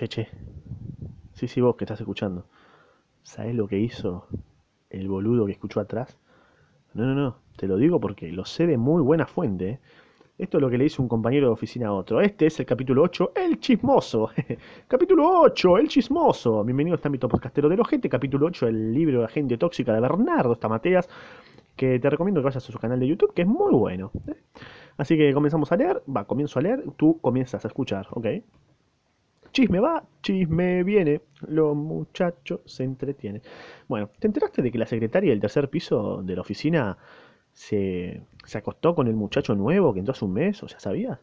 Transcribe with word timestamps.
Che, 0.00 0.08
che. 0.08 0.28
Sí, 1.34 1.46
sí, 1.46 1.60
vos 1.60 1.76
que 1.76 1.84
estás 1.84 2.00
escuchando. 2.00 2.46
¿Sabés 3.22 3.54
lo 3.54 3.68
que 3.68 3.78
hizo 3.78 4.26
el 4.88 5.08
boludo 5.08 5.44
que 5.44 5.52
escuchó 5.52 5.78
atrás? 5.78 6.16
No, 6.94 7.04
no, 7.04 7.14
no. 7.14 7.36
Te 7.58 7.66
lo 7.66 7.76
digo 7.76 8.00
porque 8.00 8.32
lo 8.32 8.46
sé 8.46 8.66
de 8.66 8.78
muy 8.78 9.02
buena 9.02 9.26
fuente. 9.26 9.68
¿eh? 9.68 9.80
Esto 10.38 10.56
es 10.56 10.62
lo 10.62 10.70
que 10.70 10.78
le 10.78 10.86
hizo 10.86 11.02
un 11.02 11.08
compañero 11.10 11.48
de 11.48 11.52
oficina 11.52 11.88
a 11.88 11.92
otro. 11.92 12.22
Este 12.22 12.46
es 12.46 12.58
el 12.60 12.64
capítulo 12.64 13.02
8, 13.02 13.32
El 13.34 13.60
Chismoso. 13.60 14.30
capítulo 14.88 15.42
8, 15.42 15.76
El 15.76 15.88
Chismoso. 15.88 16.64
Bienvenido 16.64 16.94
a 16.94 16.96
este 16.96 17.08
ámbito 17.08 17.28
podcastero 17.28 17.68
del 17.68 17.80
ojete. 17.80 18.08
Capítulo 18.08 18.46
8, 18.46 18.68
el 18.68 18.94
libro 18.94 19.18
de 19.18 19.26
Agente 19.26 19.58
Tóxica 19.58 19.92
de 19.92 20.00
Bernardo 20.00 20.54
Stamateas. 20.54 21.10
Que 21.76 21.98
te 21.98 22.08
recomiendo 22.08 22.40
que 22.40 22.46
vayas 22.46 22.66
a 22.66 22.72
su 22.72 22.78
canal 22.78 23.00
de 23.00 23.06
YouTube, 23.06 23.34
que 23.34 23.42
es 23.42 23.48
muy 23.48 23.74
bueno. 23.74 24.12
¿eh? 24.28 24.36
Así 24.96 25.18
que 25.18 25.34
comenzamos 25.34 25.70
a 25.72 25.76
leer. 25.76 26.02
Va, 26.08 26.24
comienzo 26.24 26.58
a 26.58 26.62
leer. 26.62 26.84
Tú 26.96 27.20
comienzas 27.20 27.66
a 27.66 27.68
escuchar, 27.68 28.06
¿ok? 28.12 28.26
Chisme 29.52 29.80
va, 29.80 30.04
chisme 30.22 30.82
viene, 30.84 31.22
los 31.48 31.74
muchachos 31.76 32.60
se 32.66 32.84
entretienen. 32.84 33.42
Bueno, 33.88 34.10
¿te 34.18 34.26
enteraste 34.28 34.62
de 34.62 34.70
que 34.70 34.78
la 34.78 34.86
secretaria 34.86 35.30
del 35.30 35.40
tercer 35.40 35.68
piso 35.68 36.22
de 36.22 36.34
la 36.36 36.42
oficina 36.42 36.96
se, 37.52 38.22
se 38.44 38.58
acostó 38.58 38.94
con 38.94 39.08
el 39.08 39.14
muchacho 39.14 39.54
nuevo 39.54 39.92
que 39.92 40.00
entró 40.00 40.12
hace 40.12 40.24
un 40.24 40.34
mes? 40.34 40.62
O 40.62 40.68
sea, 40.68 40.80
¿sabías? 40.80 41.18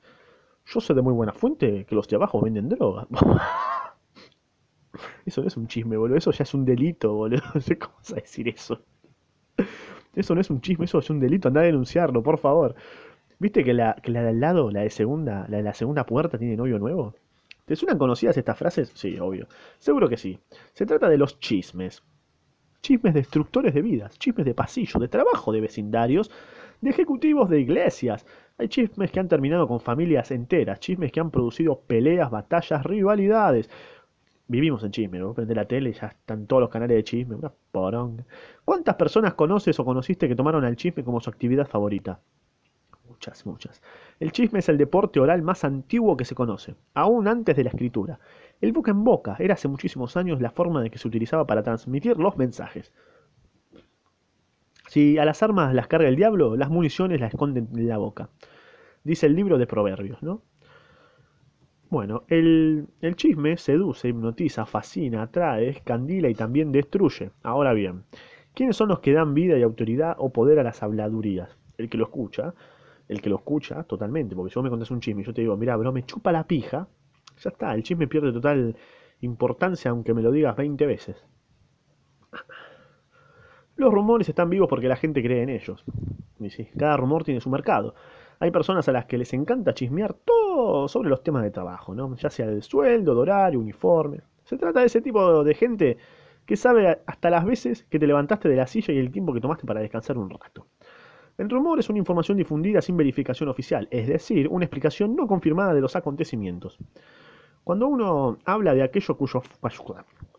Yo 0.65 0.81
sé 0.81 0.93
de 0.93 1.01
muy 1.01 1.13
buena 1.13 1.33
fuente 1.33 1.85
que 1.85 1.95
los 1.95 2.07
de 2.07 2.17
abajo 2.17 2.41
venden 2.41 2.69
droga. 2.69 3.07
Eso 5.25 5.41
no 5.41 5.47
es 5.47 5.57
un 5.57 5.67
chisme, 5.67 5.97
boludo. 5.97 6.17
Eso 6.17 6.31
ya 6.31 6.43
es 6.43 6.53
un 6.53 6.65
delito, 6.65 7.13
boludo. 7.13 7.41
No 7.53 7.61
sé 7.61 7.77
cómo 7.77 7.95
vas 7.97 8.13
a 8.13 8.15
decir 8.15 8.47
eso. 8.47 8.81
Eso 10.15 10.35
no 10.35 10.41
es 10.41 10.49
un 10.49 10.61
chisme, 10.61 10.85
eso 10.85 10.99
es 10.99 11.09
un 11.09 11.19
delito. 11.19 11.47
Anda 11.47 11.61
a 11.61 11.65
denunciarlo, 11.65 12.23
por 12.23 12.37
favor. 12.39 12.75
¿Viste 13.39 13.63
que 13.63 13.73
la, 13.73 13.95
que 14.03 14.11
la 14.11 14.23
de 14.23 14.29
al 14.29 14.39
lado, 14.39 14.71
la 14.71 14.81
de 14.81 14.89
segunda, 14.91 15.47
la 15.49 15.57
de 15.57 15.63
la 15.63 15.73
segunda 15.73 16.05
puerta 16.05 16.37
tiene 16.37 16.57
novio 16.57 16.79
nuevo? 16.79 17.15
¿Te 17.67 17.75
suenan 17.75 17.97
conocidas 17.97 18.37
estas 18.37 18.57
frases? 18.57 18.91
Sí, 18.95 19.19
obvio. 19.19 19.49
Seguro 19.77 20.07
que 20.07 20.15
sí. 20.15 20.39
Se 20.71 20.85
trata 20.85 21.09
de 21.09 21.17
los 21.17 21.37
chismes. 21.41 22.01
Chismes 22.81 23.13
destructores 23.13 23.73
de 23.73 23.81
vidas, 23.81 24.17
chismes 24.17 24.45
de 24.45 24.53
pasillo, 24.53 25.01
de 25.01 25.09
trabajo 25.09 25.51
de 25.51 25.59
vecindarios, 25.59 26.31
de 26.79 26.91
ejecutivos 26.91 27.49
de 27.49 27.59
iglesias. 27.59 28.25
Hay 28.57 28.69
chismes 28.69 29.11
que 29.11 29.19
han 29.19 29.27
terminado 29.27 29.67
con 29.67 29.81
familias 29.81 30.31
enteras, 30.31 30.79
chismes 30.79 31.11
que 31.11 31.19
han 31.19 31.29
producido 31.29 31.81
peleas, 31.81 32.31
batallas, 32.31 32.85
rivalidades. 32.85 33.69
Vivimos 34.47 34.81
en 34.85 34.91
chisme, 34.91 35.19
¿no? 35.19 35.33
Prende 35.33 35.53
la 35.53 35.67
tele 35.67 35.91
ya 35.91 36.07
están 36.07 36.47
todos 36.47 36.61
los 36.61 36.69
canales 36.69 36.95
de 36.95 37.03
chisme, 37.03 37.35
una 37.35 37.51
poronga. 37.73 38.25
¿Cuántas 38.63 38.95
personas 38.95 39.33
conoces 39.33 39.77
o 39.77 39.83
conociste 39.85 40.29
que 40.29 40.37
tomaron 40.37 40.63
al 40.63 40.77
chisme 40.77 41.03
como 41.03 41.19
su 41.19 41.29
actividad 41.29 41.67
favorita? 41.67 42.21
Muchas, 43.17 43.47
muchas. 43.47 43.81
El 44.19 44.31
chisme 44.31 44.59
es 44.59 44.69
el 44.69 44.77
deporte 44.77 45.19
oral 45.19 45.41
más 45.41 45.63
antiguo 45.63 46.15
que 46.15 46.23
se 46.23 46.35
conoce, 46.35 46.75
aún 46.93 47.27
antes 47.27 47.55
de 47.55 47.63
la 47.63 47.71
escritura. 47.71 48.19
El 48.61 48.73
boca 48.73 48.91
en 48.91 49.03
boca 49.03 49.35
era 49.39 49.55
hace 49.55 49.67
muchísimos 49.67 50.15
años 50.15 50.39
la 50.39 50.51
forma 50.51 50.83
de 50.83 50.91
que 50.91 50.99
se 50.99 51.07
utilizaba 51.07 51.47
para 51.47 51.63
transmitir 51.63 52.19
los 52.19 52.37
mensajes. 52.37 52.93
Si 54.87 55.17
a 55.17 55.25
las 55.25 55.41
armas 55.41 55.73
las 55.73 55.87
carga 55.87 56.07
el 56.07 56.15
diablo, 56.15 56.55
las 56.55 56.69
municiones 56.69 57.19
las 57.19 57.33
esconden 57.33 57.69
en 57.75 57.87
la 57.87 57.97
boca. 57.97 58.29
Dice 59.03 59.25
el 59.25 59.35
libro 59.35 59.57
de 59.57 59.65
Proverbios, 59.65 60.21
¿no? 60.21 60.43
Bueno, 61.89 62.23
el, 62.27 62.87
el 63.01 63.15
chisme 63.15 63.57
seduce, 63.57 64.09
hipnotiza, 64.09 64.67
fascina, 64.67 65.23
atrae, 65.23 65.69
escandila 65.69 66.29
y 66.29 66.35
también 66.35 66.71
destruye. 66.71 67.31
Ahora 67.41 67.73
bien, 67.73 68.03
¿quiénes 68.53 68.75
son 68.75 68.89
los 68.89 68.99
que 68.99 69.13
dan 69.13 69.33
vida 69.33 69.57
y 69.57 69.63
autoridad 69.63 70.15
o 70.19 70.31
poder 70.31 70.59
a 70.59 70.63
las 70.63 70.83
habladurías? 70.83 71.57
El 71.79 71.89
que 71.89 71.97
lo 71.97 72.05
escucha, 72.05 72.53
el 73.07 73.21
que 73.21 73.29
lo 73.29 73.37
escucha 73.37 73.83
totalmente, 73.83 74.35
porque 74.35 74.51
si 74.51 74.55
vos 74.55 74.63
me 74.63 74.69
contás 74.69 74.91
un 74.91 74.99
chisme 74.99 75.21
y 75.21 75.25
yo 75.25 75.33
te 75.33 75.41
digo, 75.41 75.55
mira, 75.57 75.75
bro, 75.75 75.91
me 75.91 76.05
chupa 76.05 76.31
la 76.31 76.45
pija, 76.45 76.87
ya 77.39 77.49
está, 77.49 77.73
el 77.73 77.83
chisme 77.83 78.07
pierde 78.07 78.31
total 78.31 78.75
importancia 79.21 79.91
aunque 79.91 80.13
me 80.13 80.21
lo 80.21 80.31
digas 80.31 80.55
20 80.55 80.85
veces. 80.85 81.15
Los 83.75 83.93
rumores 83.93 84.27
están 84.27 84.49
vivos 84.49 84.67
porque 84.67 84.87
la 84.87 84.95
gente 84.95 85.21
cree 85.21 85.43
en 85.43 85.49
ellos. 85.49 85.83
Y 86.39 86.49
sí, 86.49 86.67
cada 86.77 86.97
rumor 86.97 87.23
tiene 87.23 87.41
su 87.41 87.49
mercado. 87.49 87.93
Hay 88.39 88.51
personas 88.51 88.87
a 88.89 88.91
las 88.91 89.05
que 89.05 89.17
les 89.17 89.33
encanta 89.33 89.73
chismear 89.73 90.13
todo 90.13 90.87
sobre 90.87 91.09
los 91.09 91.23
temas 91.23 91.43
de 91.43 91.51
trabajo, 91.51 91.93
¿no? 91.93 92.15
ya 92.15 92.29
sea 92.29 92.47
de 92.47 92.61
sueldo, 92.61 93.13
de 93.13 93.21
horario, 93.21 93.59
uniforme. 93.59 94.21
Se 94.43 94.57
trata 94.57 94.79
de 94.79 94.87
ese 94.87 95.01
tipo 95.01 95.43
de 95.43 95.53
gente 95.53 95.97
que 96.45 96.55
sabe 96.55 96.99
hasta 97.05 97.29
las 97.29 97.45
veces 97.45 97.85
que 97.89 97.99
te 97.99 98.07
levantaste 98.07 98.49
de 98.49 98.55
la 98.55 98.67
silla 98.67 98.93
y 98.93 98.97
el 98.97 99.11
tiempo 99.11 99.33
que 99.33 99.41
tomaste 99.41 99.65
para 99.67 99.81
descansar 99.81 100.17
un 100.17 100.29
rato. 100.29 100.65
El 101.37 101.51
rumor 101.51 101.77
es 101.77 101.87
una 101.89 101.99
información 101.99 102.35
difundida 102.35 102.81
sin 102.81 102.97
verificación 102.97 103.47
oficial, 103.47 103.87
es 103.91 104.07
decir, 104.07 104.47
una 104.47 104.65
explicación 104.65 105.15
no 105.15 105.27
confirmada 105.27 105.75
de 105.75 105.81
los 105.81 105.95
acontecimientos. 105.95 106.79
Cuando 107.63 107.87
uno 107.87 108.39
habla 108.43 108.73
de 108.73 108.81
aquello 108.81 109.15
cuyo, 109.15 109.43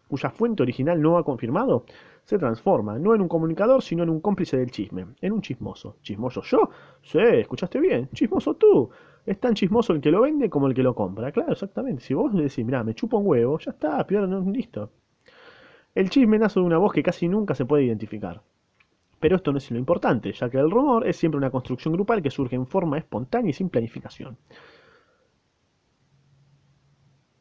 cuya 0.08 0.30
fuente 0.30 0.62
original 0.64 1.00
no 1.00 1.16
ha 1.16 1.22
confirmado, 1.22 1.84
se 2.24 2.36
transforma, 2.36 2.98
no 2.98 3.14
en 3.14 3.20
un 3.20 3.28
comunicador, 3.28 3.80
sino 3.80 4.02
en 4.02 4.10
un 4.10 4.20
cómplice 4.20 4.56
del 4.56 4.72
chisme, 4.72 5.06
en 5.20 5.32
un 5.32 5.40
chismoso. 5.40 5.98
¿Chismoso 6.02 6.42
yo? 6.42 6.68
Sí, 7.00 7.18
escuchaste 7.20 7.78
bien. 7.78 8.08
Chismoso 8.12 8.54
tú. 8.54 8.90
Es 9.24 9.38
tan 9.38 9.54
chismoso 9.54 9.92
el 9.92 10.00
que 10.00 10.10
lo 10.10 10.22
vende 10.22 10.50
como 10.50 10.66
el 10.66 10.74
que 10.74 10.82
lo 10.82 10.96
compra. 10.96 11.30
Claro, 11.30 11.52
exactamente. 11.52 12.02
Si 12.02 12.12
vos 12.12 12.34
le 12.34 12.42
decís, 12.44 12.64
mirá, 12.64 12.82
me 12.82 12.94
chupo 12.94 13.18
un 13.18 13.26
huevo, 13.28 13.58
ya 13.60 13.70
está, 13.70 14.04
pierdo, 14.04 14.40
listo. 14.50 14.90
El 15.94 16.10
chisme 16.10 16.38
nace 16.38 16.58
de 16.58 16.66
una 16.66 16.78
voz 16.78 16.92
que 16.92 17.04
casi 17.04 17.28
nunca 17.28 17.54
se 17.54 17.66
puede 17.66 17.84
identificar. 17.84 18.42
Pero 19.20 19.36
esto 19.36 19.52
no 19.52 19.58
es 19.58 19.70
lo 19.70 19.78
importante, 19.78 20.32
ya 20.32 20.48
que 20.48 20.58
el 20.58 20.70
rumor 20.70 21.06
es 21.06 21.16
siempre 21.16 21.38
una 21.38 21.50
construcción 21.50 21.94
grupal 21.94 22.22
que 22.22 22.30
surge 22.30 22.56
en 22.56 22.66
forma 22.66 22.98
espontánea 22.98 23.50
y 23.50 23.52
sin 23.52 23.68
planificación. 23.68 24.38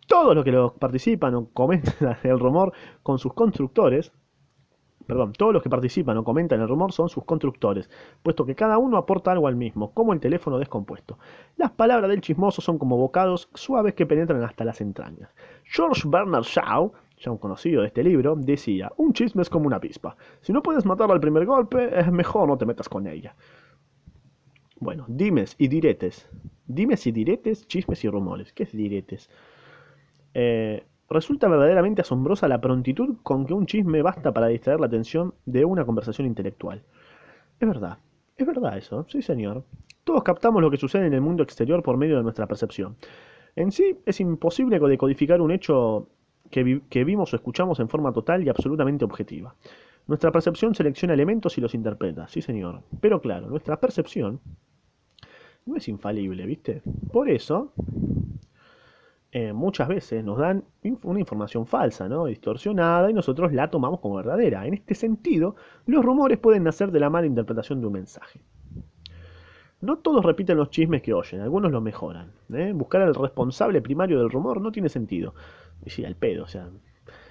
Todos 0.07 0.33
los 0.33 0.43
que 0.43 0.51
lo 0.51 0.73
participan 0.73 1.35
o 1.35 1.49
comentan 1.49 2.17
el 2.23 2.39
rumor 2.39 2.71
con 3.03 3.19
sus 3.19 3.33
constructores, 3.33 4.11
perdón, 5.05 5.33
todos 5.33 5.53
los 5.53 5.61
que 5.61 5.69
participan 5.69 6.17
o 6.17 6.23
comentan 6.23 6.61
el 6.61 6.67
rumor 6.67 6.93
son 6.93 7.09
sus 7.09 7.25
constructores, 7.25 7.89
puesto 8.23 8.45
que 8.45 8.55
cada 8.55 8.77
uno 8.77 8.97
aporta 8.97 9.31
algo 9.31 9.47
al 9.47 9.55
mismo, 9.55 9.93
como 9.93 10.13
el 10.13 10.19
teléfono 10.19 10.57
descompuesto. 10.57 11.19
Las 11.57 11.71
palabras 11.71 12.09
del 12.09 12.21
chismoso 12.21 12.61
son 12.61 12.77
como 12.77 12.97
bocados 12.97 13.49
suaves 13.53 13.93
que 13.93 14.05
penetran 14.05 14.43
hasta 14.43 14.63
las 14.63 14.81
entrañas. 14.81 15.29
George 15.65 16.03
Bernard 16.05 16.43
Shaw 16.43 16.93
ya 17.17 17.31
un 17.31 17.37
conocido 17.37 17.81
de 17.81 17.87
este 17.87 18.03
libro, 18.03 18.35
decía, 18.35 18.91
un 18.97 19.13
chisme 19.13 19.41
es 19.41 19.49
como 19.49 19.67
una 19.67 19.77
avispa. 19.77 20.15
Si 20.41 20.53
no 20.53 20.61
puedes 20.61 20.85
matarla 20.85 21.15
al 21.15 21.19
primer 21.19 21.45
golpe, 21.45 21.99
es 21.99 22.11
mejor 22.11 22.47
no 22.47 22.57
te 22.57 22.65
metas 22.65 22.87
con 22.87 23.07
ella. 23.07 23.35
Bueno, 24.79 25.05
dimes 25.07 25.55
y 25.57 25.67
diretes. 25.67 26.29
Dimes 26.67 27.07
y 27.07 27.11
diretes, 27.11 27.67
chismes 27.67 28.03
y 28.03 28.09
rumores. 28.09 28.53
¿Qué 28.53 28.63
es 28.63 28.71
diretes? 28.71 29.29
Eh, 30.33 30.85
resulta 31.09 31.47
verdaderamente 31.47 32.01
asombrosa 32.01 32.47
la 32.47 32.61
prontitud 32.61 33.17
con 33.23 33.45
que 33.45 33.53
un 33.53 33.65
chisme 33.65 34.01
basta 34.03 34.31
para 34.31 34.47
distraer 34.47 34.79
la 34.79 34.87
atención 34.87 35.33
de 35.45 35.65
una 35.65 35.85
conversación 35.85 36.27
intelectual. 36.27 36.83
Es 37.59 37.67
verdad, 37.67 37.97
es 38.35 38.45
verdad 38.45 38.77
eso, 38.77 39.05
sí 39.09 39.23
señor. 39.23 39.63
Todos 40.03 40.21
captamos 40.21 40.61
lo 40.61 40.69
que 40.69 40.77
sucede 40.77 41.07
en 41.07 41.13
el 41.13 41.21
mundo 41.21 41.41
exterior 41.41 41.81
por 41.81 41.97
medio 41.97 42.17
de 42.17 42.23
nuestra 42.23 42.45
percepción. 42.45 42.95
En 43.55 43.71
sí, 43.71 43.97
es 44.05 44.19
imposible 44.19 44.77
decodificar 44.79 45.41
un 45.41 45.51
hecho 45.51 46.07
que, 46.49 47.03
vimos 47.03 47.33
o 47.33 47.35
escuchamos 47.35 47.79
en 47.79 47.89
forma 47.89 48.11
total 48.13 48.43
y 48.43 48.49
absolutamente 48.49 49.05
objetiva. 49.05 49.55
Nuestra 50.07 50.31
percepción 50.31 50.73
selecciona 50.73 51.13
elementos 51.13 51.57
y 51.57 51.61
los 51.61 51.73
interpreta, 51.73 52.27
sí 52.27 52.41
señor. 52.41 52.81
Pero 53.01 53.21
claro, 53.21 53.47
nuestra 53.47 53.79
percepción 53.79 54.39
no 55.65 55.75
es 55.75 55.87
infalible, 55.87 56.45
¿viste? 56.45 56.81
Por 57.11 57.29
eso, 57.29 57.73
eh, 59.31 59.51
muchas 59.51 59.89
veces 59.89 60.23
nos 60.23 60.37
dan 60.37 60.63
una 61.03 61.19
información 61.19 61.67
falsa, 61.67 62.07
¿no? 62.07 62.25
Distorsionada 62.25 63.11
y 63.11 63.13
nosotros 63.13 63.51
la 63.51 63.69
tomamos 63.69 63.99
como 63.99 64.15
verdadera. 64.15 64.65
En 64.65 64.73
este 64.73 64.95
sentido, 64.95 65.55
los 65.85 66.03
rumores 66.03 66.37
pueden 66.37 66.63
nacer 66.63 66.91
de 66.91 67.01
la 67.01 67.09
mala 67.09 67.27
interpretación 67.27 67.81
de 67.81 67.87
un 67.87 67.93
mensaje. 67.93 68.39
No 69.79 69.99
todos 69.99 70.25
repiten 70.25 70.57
los 70.57 70.71
chismes 70.71 71.03
que 71.03 71.13
oyen, 71.13 71.41
algunos 71.41 71.71
los 71.71 71.83
mejoran. 71.83 72.31
¿eh? 72.51 72.71
Buscar 72.73 73.03
al 73.03 73.13
responsable 73.13 73.81
primario 73.81 74.17
del 74.17 74.31
rumor 74.31 74.59
no 74.59 74.71
tiene 74.71 74.89
sentido. 74.89 75.35
Sí, 75.85 76.03
al 76.05 76.15
pedo, 76.15 76.43
o 76.43 76.47
sea. 76.47 76.69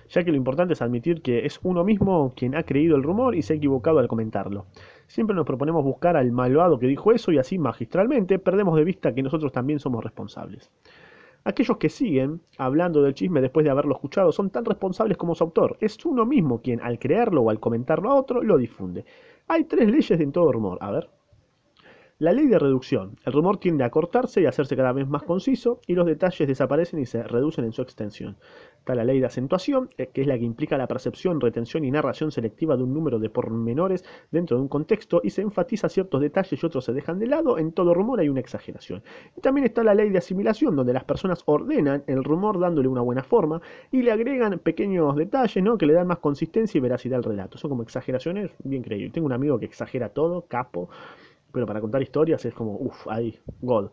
Ya 0.08 0.22
que 0.24 0.30
lo 0.30 0.36
importante 0.36 0.74
es 0.74 0.82
admitir 0.82 1.20
que 1.20 1.46
es 1.46 1.58
uno 1.62 1.82
mismo 1.82 2.32
quien 2.36 2.54
ha 2.54 2.62
creído 2.62 2.96
el 2.96 3.02
rumor 3.02 3.34
y 3.34 3.42
se 3.42 3.54
ha 3.54 3.56
equivocado 3.56 3.98
al 3.98 4.08
comentarlo. 4.08 4.66
Siempre 5.08 5.34
nos 5.34 5.44
proponemos 5.46 5.82
buscar 5.82 6.16
al 6.16 6.30
malvado 6.30 6.78
que 6.78 6.86
dijo 6.86 7.12
eso 7.12 7.32
y 7.32 7.38
así 7.38 7.58
magistralmente 7.58 8.38
perdemos 8.38 8.76
de 8.76 8.84
vista 8.84 9.14
que 9.14 9.22
nosotros 9.22 9.52
también 9.52 9.80
somos 9.80 10.04
responsables. 10.04 10.70
Aquellos 11.44 11.76
que 11.78 11.88
siguen 11.88 12.40
hablando 12.58 13.02
del 13.02 13.14
chisme 13.14 13.40
después 13.40 13.64
de 13.64 13.70
haberlo 13.70 13.94
escuchado 13.94 14.32
son 14.32 14.50
tan 14.50 14.64
responsables 14.64 15.16
como 15.16 15.34
su 15.34 15.44
autor. 15.44 15.76
Es 15.80 16.04
uno 16.04 16.24
mismo 16.24 16.60
quien 16.60 16.80
al 16.80 16.98
creerlo 16.98 17.42
o 17.42 17.50
al 17.50 17.60
comentarlo 17.60 18.10
a 18.10 18.14
otro 18.14 18.42
lo 18.42 18.58
difunde. 18.58 19.04
Hay 19.48 19.64
tres 19.64 19.88
leyes 19.88 20.20
en 20.20 20.32
todo 20.32 20.52
rumor. 20.52 20.78
A 20.80 20.90
ver. 20.90 21.15
La 22.18 22.32
ley 22.32 22.46
de 22.46 22.58
reducción. 22.58 23.18
El 23.26 23.34
rumor 23.34 23.58
tiende 23.58 23.84
a 23.84 23.90
cortarse 23.90 24.40
y 24.40 24.46
a 24.46 24.48
hacerse 24.48 24.74
cada 24.74 24.94
vez 24.94 25.06
más 25.06 25.22
conciso 25.22 25.82
y 25.86 25.92
los 25.92 26.06
detalles 26.06 26.48
desaparecen 26.48 26.98
y 26.98 27.04
se 27.04 27.22
reducen 27.22 27.66
en 27.66 27.72
su 27.72 27.82
extensión. 27.82 28.38
Está 28.78 28.94
la 28.94 29.04
ley 29.04 29.20
de 29.20 29.26
acentuación, 29.26 29.90
eh, 29.98 30.06
que 30.14 30.22
es 30.22 30.26
la 30.26 30.38
que 30.38 30.46
implica 30.46 30.78
la 30.78 30.86
percepción, 30.86 31.42
retención 31.42 31.84
y 31.84 31.90
narración 31.90 32.32
selectiva 32.32 32.74
de 32.74 32.84
un 32.84 32.94
número 32.94 33.18
de 33.18 33.28
pormenores 33.28 34.02
dentro 34.30 34.56
de 34.56 34.62
un 34.62 34.68
contexto 34.68 35.20
y 35.22 35.28
se 35.28 35.42
enfatiza 35.42 35.90
ciertos 35.90 36.22
detalles 36.22 36.62
y 36.62 36.64
otros 36.64 36.86
se 36.86 36.94
dejan 36.94 37.18
de 37.18 37.26
lado. 37.26 37.58
En 37.58 37.72
todo 37.72 37.92
rumor 37.92 38.20
hay 38.20 38.30
una 38.30 38.40
exageración. 38.40 39.02
Y 39.36 39.42
también 39.42 39.66
está 39.66 39.84
la 39.84 39.92
ley 39.92 40.08
de 40.08 40.16
asimilación, 40.16 40.74
donde 40.74 40.94
las 40.94 41.04
personas 41.04 41.42
ordenan 41.44 42.02
el 42.06 42.24
rumor 42.24 42.58
dándole 42.58 42.88
una 42.88 43.02
buena 43.02 43.24
forma 43.24 43.60
y 43.92 44.00
le 44.00 44.12
agregan 44.12 44.58
pequeños 44.60 45.14
detalles 45.16 45.62
¿no? 45.62 45.76
que 45.76 45.84
le 45.84 45.92
dan 45.92 46.06
más 46.06 46.20
consistencia 46.20 46.78
y 46.78 46.80
veracidad 46.80 47.18
al 47.18 47.24
relato. 47.24 47.58
Son 47.58 47.68
como 47.68 47.82
exageraciones 47.82 48.52
bien 48.64 48.82
creíbles. 48.82 49.12
Tengo 49.12 49.26
un 49.26 49.34
amigo 49.34 49.58
que 49.58 49.66
exagera 49.66 50.08
todo, 50.08 50.46
capo, 50.48 50.88
pero 51.52 51.66
para 51.66 51.80
contar 51.80 52.02
historias 52.02 52.44
es 52.44 52.54
como, 52.54 52.76
uff, 52.76 53.06
ahí, 53.08 53.38
God. 53.60 53.90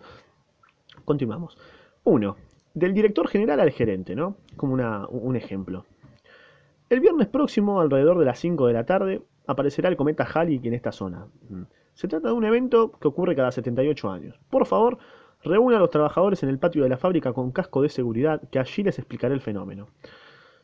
Continuamos. 1.06 1.58
1 2.04 2.36
del 2.74 2.94
director 2.94 3.28
general 3.28 3.60
al 3.60 3.72
gerente, 3.72 4.16
¿no? 4.16 4.38
Como 4.58 4.74
un 4.74 5.36
ejemplo. 5.36 5.86
El 6.90 7.00
viernes 7.00 7.28
próximo, 7.28 7.80
alrededor 7.80 8.20
de 8.20 8.26
las 8.26 8.40
5 8.40 8.68
de 8.68 8.74
la 8.74 8.86
tarde, 8.86 9.22
aparecerá 9.48 9.90
el 9.90 9.98
cometa 9.98 10.28
Halley 10.32 10.60
en 10.64 10.74
esta 10.74 10.92
zona. 10.92 11.28
Mm. 11.50 11.64
Se 11.94 12.08
trata 12.08 12.30
de 12.30 12.34
un 12.34 12.46
evento 12.46 12.92
que 12.92 13.08
ocurre 13.08 13.36
cada 13.36 13.52
78 13.52 14.10
años. 14.10 14.40
Por 14.50 14.66
favor, 14.66 14.98
reúna 15.44 15.78
a 15.78 15.80
los 15.80 15.92
trabajadores 15.92 16.42
en 16.44 16.50
el 16.50 16.58
patio 16.58 16.84
de 16.84 16.90
la 16.90 16.98
fábrica 16.98 17.34
con 17.34 17.52
casco 17.52 17.82
de 17.82 17.90
seguridad, 17.90 18.42
que 18.50 18.60
allí 18.60 18.84
les 18.84 18.98
explicaré 18.98 19.34
el 19.36 19.42
fenómeno. 19.42 19.90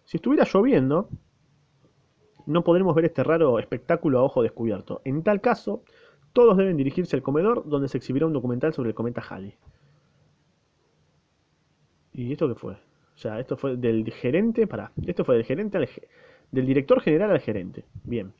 Si 0.05 0.17
estuviera 0.17 0.45
lloviendo, 0.51 1.09
no 2.47 2.63
podremos 2.63 2.95
ver 2.95 3.05
este 3.05 3.23
raro 3.23 3.59
espectáculo 3.59 4.19
a 4.19 4.23
ojo 4.23 4.41
descubierto. 4.41 5.01
En 5.05 5.21
tal 5.21 5.41
caso, 5.41 5.83
todos 6.39 6.55
deben 6.55 6.77
dirigirse 6.77 7.17
al 7.17 7.21
comedor 7.21 7.67
donde 7.67 7.89
se 7.89 7.97
exhibirá 7.97 8.25
un 8.25 8.31
documental 8.31 8.73
sobre 8.73 8.87
el 8.87 8.95
cometa 8.95 9.21
Halley. 9.29 9.55
¿Y 12.13 12.31
esto 12.31 12.47
qué 12.47 12.55
fue? 12.55 12.75
O 12.75 13.17
sea, 13.17 13.41
esto 13.41 13.57
fue 13.57 13.75
del 13.75 14.09
gerente, 14.09 14.65
para, 14.65 14.93
esto 15.05 15.25
fue 15.25 15.35
del 15.35 15.43
gerente 15.43 15.77
al 15.77 15.89
del 16.49 16.65
director 16.65 17.01
general 17.01 17.31
al 17.31 17.41
gerente. 17.41 17.83
Bien. 18.05 18.31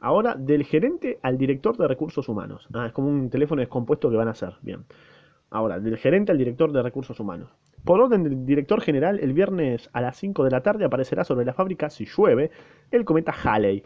Ahora, 0.00 0.36
del 0.36 0.64
gerente 0.64 1.18
al 1.20 1.36
director 1.36 1.76
de 1.76 1.86
recursos 1.86 2.30
humanos. 2.30 2.66
Ah, 2.72 2.86
es 2.86 2.92
como 2.94 3.08
un 3.08 3.28
teléfono 3.28 3.60
descompuesto 3.60 4.08
que 4.08 4.16
van 4.16 4.28
a 4.28 4.30
hacer. 4.30 4.54
Bien. 4.62 4.86
Ahora, 5.50 5.78
del 5.80 5.98
gerente 5.98 6.32
al 6.32 6.38
director 6.38 6.72
de 6.72 6.82
recursos 6.82 7.20
humanos. 7.20 7.50
Por 7.84 8.00
orden 8.00 8.22
del 8.22 8.46
director 8.46 8.80
general, 8.80 9.20
el 9.20 9.34
viernes 9.34 9.90
a 9.92 10.00
las 10.00 10.16
5 10.16 10.44
de 10.44 10.50
la 10.50 10.62
tarde 10.62 10.86
aparecerá 10.86 11.24
sobre 11.24 11.44
la 11.44 11.52
fábrica, 11.52 11.90
si 11.90 12.06
llueve, 12.06 12.50
el 12.90 13.04
cometa 13.04 13.32
Halley. 13.32 13.82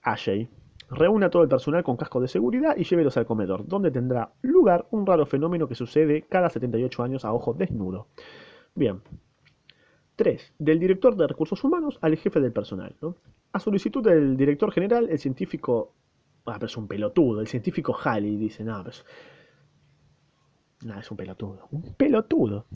Ashley. 0.00 0.48
Reúna 0.90 1.26
a 1.26 1.30
todo 1.30 1.42
el 1.42 1.48
personal 1.48 1.82
con 1.82 1.96
casco 1.96 2.20
de 2.20 2.28
seguridad 2.28 2.76
y 2.76 2.84
llévelos 2.84 3.16
al 3.16 3.26
comedor, 3.26 3.66
donde 3.66 3.90
tendrá 3.90 4.32
lugar 4.42 4.86
un 4.90 5.06
raro 5.06 5.26
fenómeno 5.26 5.66
que 5.66 5.74
sucede 5.74 6.22
cada 6.22 6.50
78 6.50 7.02
años 7.02 7.24
a 7.24 7.32
ojo 7.32 7.54
desnudo. 7.54 8.08
Bien. 8.74 9.00
3. 10.16 10.54
Del 10.58 10.78
director 10.78 11.16
de 11.16 11.26
recursos 11.26 11.62
humanos 11.64 11.98
al 12.00 12.16
jefe 12.16 12.40
del 12.40 12.52
personal. 12.52 12.94
A 13.52 13.58
solicitud 13.58 14.02
del 14.02 14.36
director 14.36 14.70
general, 14.72 15.08
el 15.10 15.18
científico... 15.18 15.94
Ah, 16.46 16.54
pero 16.54 16.66
es 16.66 16.76
un 16.76 16.86
pelotudo. 16.86 17.40
El 17.40 17.48
científico 17.48 17.96
Halley 18.04 18.36
dice, 18.36 18.62
no, 18.64 18.78
pero 18.78 18.90
es... 18.90 19.04
No, 20.84 20.98
es 20.98 21.10
un 21.10 21.16
pelotudo. 21.16 21.66
Un 21.70 21.94
pelotudo. 21.94 22.66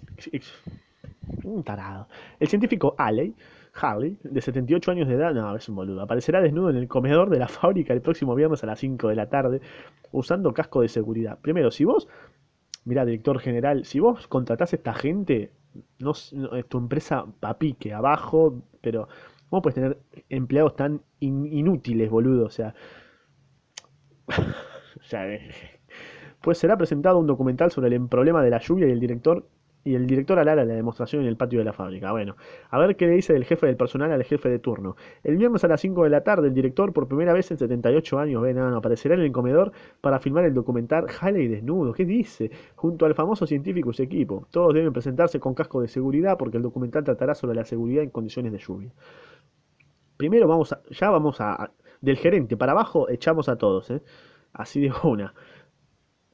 Un 1.45 1.63
tarado. 1.63 2.09
El 2.39 2.49
científico 2.49 2.95
Alley 2.99 3.35
Harley, 3.81 4.19
de 4.23 4.41
78 4.41 4.91
años 4.91 5.09
de 5.09 5.15
edad, 5.15 5.33
no, 5.35 5.55
es 5.55 5.69
un 5.69 5.77
boludo, 5.77 6.03
aparecerá 6.03 6.41
desnudo 6.41 6.71
en 6.71 6.77
el 6.77 6.89
comedor 6.89 7.31
de 7.31 7.39
la 7.39 7.49
fábrica 7.49 7.93
el 7.93 8.01
próximo 8.01 8.35
viernes 8.35 8.63
a 8.65 8.67
las 8.67 8.79
5 8.79 9.09
de 9.09 9.15
la 9.15 9.29
tarde, 9.29 9.61
usando 10.13 10.53
casco 10.53 10.81
de 10.81 10.89
seguridad. 10.89 11.39
Primero, 11.41 11.71
si 11.71 11.85
vos, 11.85 12.09
mira, 12.85 13.05
director 13.05 13.39
general, 13.39 13.85
si 13.85 14.01
vos 14.01 14.27
contratás 14.27 14.73
a 14.73 14.77
esta 14.77 14.95
gente, 14.95 15.53
no, 15.99 16.13
tu 16.69 16.79
empresa 16.79 17.27
a 17.43 17.59
pique, 17.59 17.93
abajo, 17.93 18.63
pero 18.81 19.09
¿cómo 19.49 19.63
puedes 19.63 19.75
tener 19.75 19.99
empleados 20.29 20.77
tan 20.77 21.03
inútiles, 21.21 22.11
boludo? 22.11 22.47
O 22.47 22.51
sea, 22.51 22.75
o 24.29 25.03
sea, 25.03 25.33
eh, 25.33 25.51
pues 26.41 26.59
será 26.59 26.77
presentado 26.77 27.19
un 27.19 27.27
documental 27.27 27.71
sobre 27.71 27.95
el 27.95 28.09
problema 28.09 28.43
de 28.43 28.51
la 28.51 28.59
lluvia 28.59 28.89
y 28.89 28.91
el 28.91 29.01
director 29.01 29.47
y 29.89 29.95
el 29.95 30.07
director 30.07 30.39
alara 30.39 30.67
la 30.67 30.75
demostración 30.75 31.23
en 31.23 31.29
el 31.29 31.37
patio 31.39 31.61
de 31.61 31.65
la 31.65 31.73
fábrica. 31.73 32.13
Bueno, 32.13 32.37
a 32.69 32.79
ver 32.79 32.95
qué 32.95 33.07
le 33.07 33.15
dice 33.15 33.35
el 33.35 33.45
jefe 33.45 33.67
del 33.67 33.77
personal 33.77 34.13
al 34.13 34.23
jefe 34.23 34.51
de 34.51 34.59
turno. 34.59 34.97
El 35.25 35.39
viernes 35.39 35.65
a 35.65 35.69
las 35.69 35.81
5 35.81 36.05
de 36.05 36.11
la 36.11 36.23
tarde, 36.23 36.49
el 36.49 36.55
director, 36.55 36.93
por 36.93 37.09
primera 37.09 37.33
vez 37.33 37.51
en 37.51 37.57
78 37.57 38.19
años, 38.19 38.43
ven, 38.43 38.57
no, 38.57 38.77
aparecerá 38.77 39.15
en 39.15 39.23
el 39.23 39.33
comedor 39.33 39.73
para 40.03 40.21
filmar 40.21 40.45
el 40.45 40.53
documental 40.53 41.07
Halley 41.21 41.49
desnudo. 41.49 41.95
¿Qué 41.95 42.05
dice? 42.05 42.51
Junto 42.75 43.07
al 43.07 43.15
famoso 43.15 43.47
científico 43.47 43.91
y 43.91 43.95
su 43.95 44.03
equipo. 44.03 44.47
Todos 44.51 44.75
deben 44.75 44.93
presentarse 44.93 45.41
con 45.41 45.55
casco 45.55 45.81
de 45.81 45.89
seguridad 45.89 46.37
porque 46.37 46.59
el 46.59 46.63
documental 46.63 47.03
tratará 47.03 47.35
sobre 47.35 47.57
la 47.57 47.65
seguridad 47.65 48.03
en 48.03 48.11
condiciones 48.11 48.53
de 48.53 48.59
lluvia. 48.59 48.93
Primero 50.19 50.47
vamos 50.49 50.73
a, 50.73 50.83
ya 50.91 51.09
vamos 51.09 51.41
a, 51.41 51.73
del 52.03 52.19
gerente 52.19 52.59
para 52.59 52.73
abajo 52.73 53.09
echamos 53.09 53.49
a 53.49 53.57
todos, 53.57 53.91
¿eh? 53.91 54.03
Así 54.53 54.81
de 54.81 54.93
una. 55.03 55.33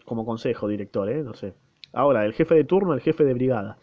Como 0.04 0.26
consejo, 0.26 0.66
director, 0.66 1.08
¿eh? 1.08 1.22
No 1.22 1.34
sé. 1.34 1.54
Ahora, 1.94 2.24
el 2.24 2.34
jefe 2.34 2.54
de 2.54 2.64
turno, 2.64 2.92
el 2.92 3.00
jefe 3.00 3.24
de 3.24 3.34
brigada. 3.34 3.78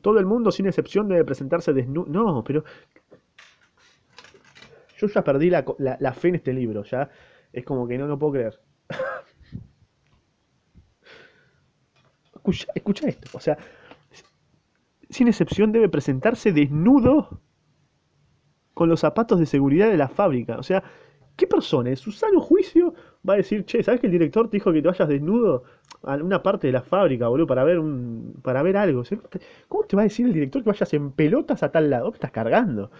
Todo 0.00 0.18
el 0.18 0.26
mundo, 0.26 0.52
sin 0.52 0.66
excepción, 0.66 1.08
debe 1.08 1.24
presentarse 1.24 1.72
desnudo. 1.72 2.06
No, 2.06 2.44
pero. 2.44 2.64
Yo 4.98 5.08
ya 5.08 5.22
perdí 5.22 5.50
la, 5.50 5.62
fe 6.14 6.28
en 6.28 6.36
este 6.36 6.52
libro, 6.52 6.84
ya. 6.84 7.10
Es 7.52 7.64
como 7.64 7.86
que 7.86 7.98
no 7.98 8.06
lo 8.06 8.18
puedo 8.18 8.34
creer. 8.34 8.60
escucha, 12.34 12.66
escucha 12.74 13.08
esto. 13.08 13.30
O 13.34 13.40
sea, 13.40 13.58
sin 15.10 15.28
excepción 15.28 15.72
debe 15.72 15.88
presentarse 15.88 16.52
desnudo 16.52 17.40
con 18.74 18.88
los 18.88 19.00
zapatos 19.00 19.38
de 19.38 19.46
seguridad 19.46 19.90
de 19.90 19.96
la 19.96 20.08
fábrica. 20.08 20.58
O 20.58 20.62
sea, 20.62 20.82
¿qué 21.36 21.46
persona 21.46 21.90
en 21.90 21.96
su 21.96 22.12
sano 22.12 22.40
juicio 22.40 22.94
va 23.28 23.34
a 23.34 23.38
decir, 23.38 23.64
che, 23.64 23.82
¿sabes 23.82 24.00
que 24.00 24.06
el 24.06 24.12
director 24.12 24.48
te 24.48 24.58
dijo 24.58 24.72
que 24.72 24.82
te 24.82 24.88
vayas 24.88 25.08
desnudo 25.08 25.64
una 26.06 26.42
parte 26.42 26.68
de 26.68 26.72
la 26.72 26.82
fábrica, 26.82 27.28
boludo, 27.28 27.46
para 27.46 27.64
ver 27.64 27.78
un, 27.78 28.34
para 28.42 28.62
ver 28.62 28.76
algo? 28.76 29.02
¿Cómo 29.68 29.84
te 29.84 29.96
va 29.96 30.02
a 30.02 30.04
decir 30.04 30.26
el 30.26 30.32
director 30.32 30.62
que 30.62 30.70
vayas 30.70 30.94
en 30.94 31.12
pelotas 31.12 31.62
a 31.62 31.72
tal 31.72 31.90
lado? 31.90 32.12
¿Qué 32.12 32.16
estás 32.16 32.30
cargando? 32.30 32.90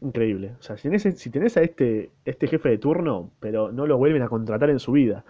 Increíble. 0.00 0.54
O 0.58 0.62
sea, 0.62 0.76
si 0.76 0.88
tenés, 0.88 1.02
si 1.02 1.58
a 1.58 1.62
este, 1.62 2.10
este 2.24 2.46
jefe 2.46 2.68
de 2.68 2.78
turno, 2.78 3.30
pero 3.40 3.72
no 3.72 3.86
lo 3.86 3.98
vuelven 3.98 4.22
a 4.22 4.28
contratar 4.28 4.70
en 4.70 4.78
su 4.78 4.92
vida. 4.92 5.24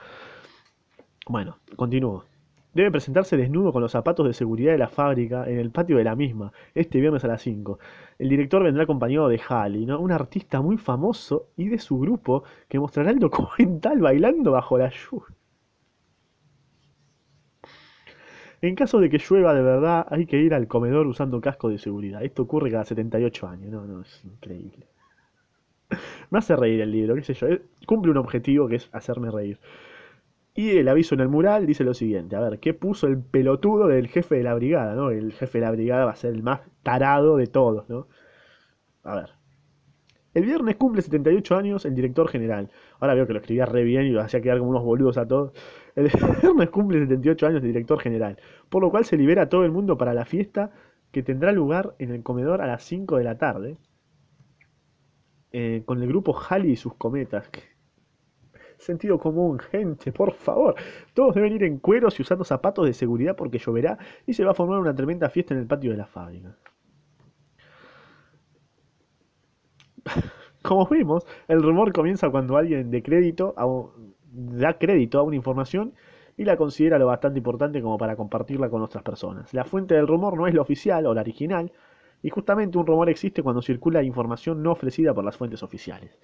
Bueno, 1.27 1.59
continúo. 1.77 2.25
Debe 2.75 2.91
presentarse 2.91 3.37
desnudo 3.37 3.73
con 3.73 3.83
los 3.83 3.93
zapatos 3.93 4.27
de 4.27 4.35
seguridad 4.35 4.73
de 4.73 4.79
la 4.79 4.89
fábrica 4.89 5.49
en 5.49 5.59
el 5.59 5.71
patio 5.71 5.97
de 5.97 6.05
la 6.05 6.15
misma, 6.15 6.53
este 6.75 7.01
viernes 7.01 7.25
a 7.25 7.29
las 7.29 7.43
5. 7.43 7.79
El 8.19 8.29
director 8.29 8.63
vendrá 8.63 8.85
acompañado 8.85 9.29
de 9.29 9.41
Halley, 9.49 9.87
¿no? 9.87 9.99
un 9.99 10.13
artista 10.13 10.61
muy 10.61 10.77
famoso 10.77 11.49
y 11.57 11.69
de 11.69 11.79
su 11.79 11.99
grupo 11.99 12.45
que 12.69 12.79
mostrará 12.79 13.11
el 13.11 13.19
documental 13.19 13.99
bailando 14.01 14.53
bajo 14.53 14.79
la 14.79 14.91
lluvia. 14.91 15.38
En 18.61 18.75
caso 18.75 18.99
de 18.99 19.09
que 19.09 19.19
llueva 19.19 19.55
de 19.55 19.63
verdad, 19.63 20.07
hay 20.11 20.27
que 20.27 20.39
ir 20.39 20.53
al 20.53 20.67
comedor 20.67 21.07
usando 21.07 21.41
casco 21.41 21.69
de 21.69 21.79
seguridad. 21.79 22.25
Esto 22.25 22.43
ocurre 22.43 22.71
cada 22.71 22.85
78 22.85 23.47
años, 23.47 23.71
no, 23.71 23.87
no, 23.87 24.01
es 24.01 24.25
increíble. 24.25 24.87
Me 26.31 26.39
hace 26.39 26.57
reír 26.57 26.81
el 26.81 26.91
libro, 26.91 27.15
qué 27.15 27.23
sé 27.23 27.35
yo. 27.35 27.47
Eh, 27.47 27.63
cumple 27.87 28.11
un 28.11 28.19
objetivo 28.19 28.67
que 28.67 28.77
es 28.77 28.89
hacerme 28.93 29.31
reír. 29.31 29.59
Y 30.55 30.71
el 30.71 30.89
aviso 30.89 31.15
en 31.15 31.21
el 31.21 31.29
mural 31.29 31.67
dice 31.67 31.85
lo 31.85 31.95
siguiente, 31.95 32.35
a 32.35 32.41
ver, 32.41 32.59
¿qué 32.59 32.75
puso 32.75 33.07
el 33.07 33.23
pelotudo 33.23 33.87
del 33.87 34.09
jefe 34.09 34.35
de 34.35 34.43
la 34.43 34.55
brigada? 34.55 34.97
¿no? 34.97 35.11
El 35.11 35.33
jefe 35.33 35.59
de 35.59 35.65
la 35.65 35.71
brigada 35.71 36.05
va 36.05 36.11
a 36.11 36.17
ser 36.17 36.35
el 36.35 36.43
más 36.43 36.63
tarado 36.83 37.37
de 37.37 37.47
todos, 37.47 37.89
¿no? 37.89 38.09
A 39.05 39.15
ver. 39.15 39.31
El 40.35 40.45
viernes 40.45 40.77
cumple 40.77 41.03
78 41.03 41.57
años 41.57 41.85
el 41.85 41.95
director 41.95 42.29
general. 42.29 42.71
Ahora 42.99 43.15
veo 43.15 43.27
que 43.27 43.33
lo 43.35 43.39
escribía 43.39 43.67
re 43.67 43.85
bien 43.85 44.07
y 44.07 44.11
lo 44.11 44.21
hacía 44.21 44.41
quedar 44.41 44.59
como 44.59 44.71
unos 44.71 44.85
boludos 44.85 45.17
a 45.17 45.29
todos. 45.29 45.53
El 45.99 46.09
viernes 46.43 46.71
cumple 46.71 47.01
78 47.01 47.47
años 47.49 47.61
el 47.61 47.67
director 47.67 47.99
general, 47.99 48.39
por 48.69 48.83
lo 48.83 48.91
cual 48.91 49.05
se 49.05 49.17
libera 49.17 49.43
a 49.43 49.49
todo 49.49 49.65
el 49.65 49.73
mundo 49.73 49.99
para 49.99 50.15
la 50.15 50.25
fiesta 50.25 50.71
que 51.11 51.25
tendrá 51.25 51.51
lugar 51.51 51.97
en 51.99 52.13
el 52.13 52.23
comedor 52.23 52.63
a 52.63 52.69
las 52.69 52.85
5 52.85 53.17
de 53.17 53.25
la 53.25 53.37
tarde. 53.37 53.77
Eh, 55.51 55.83
con 55.85 56.01
el 56.01 56.07
grupo 56.07 56.39
Halley 56.39 56.71
y 56.71 56.77
sus 56.77 56.95
cometas. 56.95 57.51
Sentido 58.79 59.19
común, 59.19 59.59
gente, 59.59 60.13
por 60.13 60.35
favor. 60.35 60.77
Todos 61.15 61.35
deben 61.35 61.55
ir 61.55 61.65
en 61.65 61.79
cueros 61.79 62.17
y 62.21 62.23
usando 62.23 62.45
zapatos 62.45 62.87
de 62.87 62.93
seguridad 62.93 63.35
porque 63.35 63.59
lloverá 63.59 63.99
y 64.25 64.35
se 64.35 64.45
va 64.45 64.53
a 64.53 64.55
formar 64.55 64.79
una 64.79 64.95
tremenda 64.95 65.29
fiesta 65.29 65.55
en 65.55 65.61
el 65.61 65.67
patio 65.67 65.91
de 65.91 65.97
la 65.97 66.07
fábrica. 66.07 66.57
Como 70.63 70.87
vimos, 70.87 71.27
el 71.49 71.61
rumor 71.61 71.93
comienza 71.93 72.31
cuando 72.31 72.57
alguien 72.57 72.89
de 72.89 73.03
crédito 73.03 73.53
da 74.33 74.79
crédito 74.79 75.19
a 75.19 75.23
una 75.23 75.37
información 75.37 75.95
y 76.37 76.45
la 76.45 76.57
considera 76.57 76.99
lo 76.99 77.07
bastante 77.07 77.39
importante 77.39 77.83
como 77.83 77.99
para 77.99 78.17
compartirla 78.17 78.71
con 78.71 78.83
otras 78.83 79.03
personas. 79.03 79.53
La 79.53 79.65
fuente 79.65 79.95
del 79.95 80.07
rumor 80.07 80.37
no 80.37 80.47
es 80.47 80.55
la 80.55 80.63
oficial 80.63 81.07
o 81.07 81.15
la 81.15 81.23
original, 81.23 81.73
y 82.23 82.31
justamente 82.31 82.79
un 82.79 82.87
rumor 82.87 83.09
existe 83.09 83.43
cuando 83.43 83.63
circula 83.63 84.03
información 84.03 84.63
no 84.63 84.73
ofrecida 84.73 85.15
por 85.15 85.25
las 85.25 85.37
fuentes 85.37 85.63
oficiales. 85.63 86.19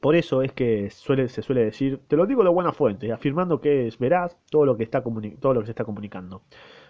Por 0.00 0.16
eso 0.16 0.42
es 0.42 0.52
que 0.52 0.90
suele, 0.90 1.28
se 1.28 1.42
suele 1.42 1.64
decir, 1.64 2.00
te 2.08 2.16
lo 2.16 2.26
digo 2.26 2.42
de 2.42 2.50
buena 2.50 2.72
fuente, 2.72 3.12
afirmando 3.12 3.60
que 3.60 3.86
es 3.86 3.98
veraz 3.98 4.36
todo 4.50 4.64
lo 4.64 4.76
que, 4.76 4.84
está 4.84 5.02
todo 5.02 5.54
lo 5.54 5.60
que 5.60 5.66
se 5.66 5.72
está 5.72 5.84
comunicando. 5.84 6.42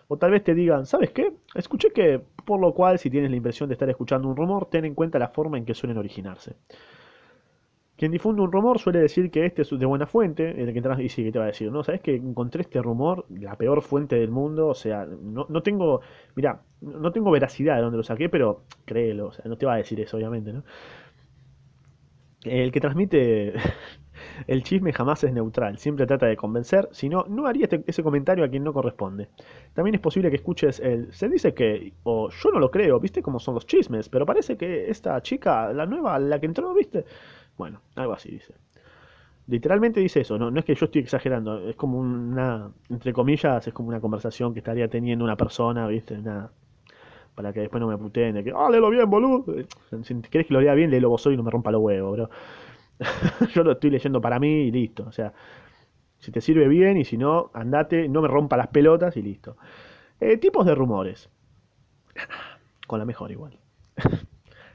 O 0.08 0.16
tal 0.16 0.30
vez 0.30 0.44
te 0.44 0.54
digan, 0.54 0.86
¿sabes 0.86 1.10
qué? 1.10 1.32
Escuché 1.54 1.90
que 1.90 2.22
por 2.44 2.60
lo 2.60 2.72
cual 2.74 2.98
si 2.98 3.10
tienes 3.10 3.30
la 3.30 3.36
impresión 3.36 3.68
de 3.68 3.74
estar 3.74 3.88
escuchando 3.90 4.28
un 4.28 4.36
rumor, 4.36 4.66
ten 4.66 4.84
en 4.84 4.94
cuenta 4.94 5.18
la 5.18 5.28
forma 5.28 5.58
en 5.58 5.64
que 5.64 5.74
suelen 5.74 5.98
originarse. 5.98 6.56
Quien 8.02 8.10
difunde 8.10 8.42
un 8.42 8.50
rumor 8.50 8.80
suele 8.80 8.98
decir 8.98 9.30
que 9.30 9.46
este 9.46 9.62
es 9.62 9.70
de 9.70 9.86
buena 9.86 10.08
fuente, 10.08 10.60
el 10.60 10.72
que 10.72 11.04
y 11.04 11.08
sí, 11.08 11.30
te 11.30 11.38
va 11.38 11.44
a 11.44 11.46
decir, 11.46 11.70
no, 11.70 11.84
sabes 11.84 12.00
que 12.00 12.16
encontré 12.16 12.62
este 12.62 12.82
rumor, 12.82 13.26
la 13.30 13.54
peor 13.56 13.80
fuente 13.80 14.16
del 14.16 14.28
mundo, 14.28 14.66
o 14.66 14.74
sea, 14.74 15.06
no, 15.06 15.46
no 15.48 15.62
tengo, 15.62 16.00
mira, 16.34 16.62
no 16.80 17.12
tengo 17.12 17.30
veracidad 17.30 17.76
de 17.76 17.82
dónde 17.82 17.98
lo 17.98 18.02
saqué, 18.02 18.28
pero 18.28 18.62
créelo, 18.84 19.28
o 19.28 19.32
sea, 19.32 19.44
no 19.48 19.56
te 19.56 19.66
va 19.66 19.74
a 19.74 19.76
decir 19.76 20.00
eso, 20.00 20.16
obviamente, 20.16 20.52
¿no? 20.52 20.64
El 22.44 22.72
que 22.72 22.80
transmite 22.80 23.52
el 24.48 24.62
chisme 24.64 24.92
jamás 24.92 25.22
es 25.22 25.32
neutral, 25.32 25.78
siempre 25.78 26.06
trata 26.06 26.26
de 26.26 26.36
convencer, 26.36 26.88
si 26.90 27.08
no, 27.08 27.24
no 27.28 27.46
haría 27.46 27.64
este- 27.64 27.84
ese 27.86 28.02
comentario 28.02 28.44
a 28.44 28.48
quien 28.48 28.64
no 28.64 28.72
corresponde. 28.72 29.28
También 29.74 29.94
es 29.94 30.00
posible 30.00 30.28
que 30.28 30.36
escuches 30.36 30.80
el, 30.80 31.12
se 31.12 31.28
dice 31.28 31.54
que, 31.54 31.92
o 32.02 32.30
yo 32.30 32.50
no 32.50 32.58
lo 32.58 32.70
creo, 32.72 32.98
viste 32.98 33.22
cómo 33.22 33.38
son 33.38 33.54
los 33.54 33.66
chismes, 33.66 34.08
pero 34.08 34.26
parece 34.26 34.56
que 34.56 34.90
esta 34.90 35.20
chica, 35.22 35.72
la 35.72 35.86
nueva, 35.86 36.18
la 36.18 36.40
que 36.40 36.46
entró, 36.46 36.74
viste, 36.74 37.04
bueno, 37.62 37.80
algo 37.94 38.12
así 38.12 38.28
dice. 38.28 38.54
Literalmente 39.46 40.00
dice 40.00 40.20
eso, 40.20 40.36
no, 40.36 40.50
no 40.50 40.58
es 40.58 40.64
que 40.64 40.74
yo 40.74 40.86
estoy 40.86 41.02
exagerando, 41.02 41.68
es 41.68 41.76
como 41.76 42.00
una, 42.00 42.72
entre 42.90 43.12
comillas, 43.12 43.64
es 43.64 43.72
como 43.72 43.88
una 43.88 44.00
conversación 44.00 44.52
que 44.52 44.58
estaría 44.58 44.88
teniendo 44.88 45.24
una 45.24 45.36
persona, 45.36 45.86
viste, 45.86 46.18
nada, 46.18 46.50
para 47.36 47.52
que 47.52 47.60
después 47.60 47.80
no 47.80 47.86
me 47.86 47.96
puteen 47.96 48.34
de 48.34 48.42
que, 48.42 48.52
ah, 48.52 48.68
léelo 48.68 48.90
bien, 48.90 49.08
boludo. 49.08 49.44
Si 50.02 50.14
querés 50.22 50.48
que 50.48 50.54
lo 50.54 50.60
lea 50.60 50.74
bien, 50.74 50.90
léelo 50.90 51.08
vos 51.08 51.22
solo 51.22 51.34
y 51.34 51.36
no 51.36 51.44
me 51.44 51.52
rompa 51.52 51.70
los 51.70 51.80
huevos, 51.80 52.16
bro. 52.16 52.30
Yo 53.54 53.62
lo 53.62 53.72
estoy 53.72 53.90
leyendo 53.90 54.20
para 54.20 54.40
mí 54.40 54.64
y 54.64 54.72
listo. 54.72 55.04
O 55.06 55.12
sea, 55.12 55.32
si 56.18 56.32
te 56.32 56.40
sirve 56.40 56.66
bien 56.66 56.96
y 56.96 57.04
si 57.04 57.16
no, 57.16 57.52
andate, 57.54 58.08
no 58.08 58.22
me 58.22 58.28
rompa 58.28 58.56
las 58.56 58.68
pelotas 58.68 59.16
y 59.16 59.22
listo. 59.22 59.56
Eh, 60.18 60.36
tipos 60.36 60.66
de 60.66 60.74
rumores. 60.74 61.30
Con 62.88 62.98
la 62.98 63.04
mejor 63.04 63.30
igual. 63.30 63.56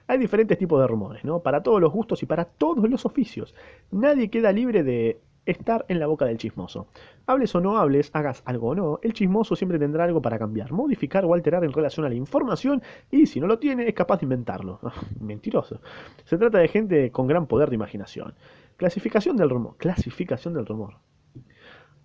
Hay 0.07 0.17
diferentes 0.17 0.57
tipos 0.57 0.79
de 0.79 0.87
rumores, 0.87 1.23
¿no? 1.25 1.41
Para 1.41 1.61
todos 1.61 1.81
los 1.81 1.91
gustos 1.91 2.23
y 2.23 2.25
para 2.25 2.45
todos 2.45 2.89
los 2.89 3.05
oficios. 3.05 3.53
Nadie 3.91 4.29
queda 4.29 4.51
libre 4.51 4.83
de 4.83 5.19
estar 5.47 5.85
en 5.87 5.99
la 5.99 6.07
boca 6.07 6.25
del 6.25 6.37
chismoso. 6.37 6.87
Hables 7.25 7.55
o 7.55 7.61
no 7.61 7.77
hables, 7.77 8.11
hagas 8.13 8.43
algo 8.45 8.69
o 8.69 8.75
no, 8.75 8.99
el 9.01 9.13
chismoso 9.13 9.55
siempre 9.55 9.79
tendrá 9.79 10.03
algo 10.03 10.21
para 10.21 10.37
cambiar, 10.37 10.71
modificar 10.71 11.25
o 11.25 11.33
alterar 11.33 11.63
en 11.63 11.73
relación 11.73 12.05
a 12.05 12.09
la 12.09 12.15
información 12.15 12.81
y 13.09 13.25
si 13.25 13.39
no 13.39 13.47
lo 13.47 13.57
tiene 13.57 13.87
es 13.87 13.93
capaz 13.93 14.19
de 14.19 14.25
inventarlo. 14.25 14.79
Mentiroso. 15.19 15.81
Se 16.25 16.37
trata 16.37 16.59
de 16.59 16.67
gente 16.67 17.11
con 17.11 17.27
gran 17.27 17.47
poder 17.47 17.69
de 17.69 17.75
imaginación. 17.75 18.35
Clasificación 18.75 19.37
del 19.37 19.49
rumor. 19.49 19.75
Clasificación 19.77 20.53
del 20.53 20.65
rumor. 20.65 20.95